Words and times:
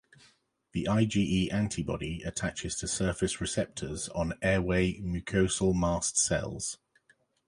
The 0.71 0.85
IgE 0.89 1.53
antibody 1.53 2.23
attaches 2.23 2.75
to 2.77 2.87
surface 2.87 3.39
receptors 3.39 4.09
on 4.09 4.33
airway 4.41 4.99
mucosal 4.99 5.75
mast 5.75 6.17
cells. 6.17 6.79